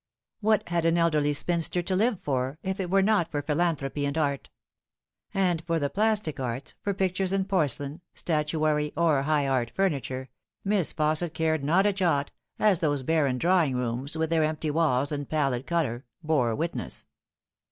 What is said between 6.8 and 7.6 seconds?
for pictures and